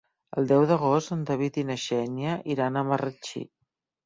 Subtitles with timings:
[0.41, 3.45] El deu d'agost en David i na Xènia iran a Marratxí.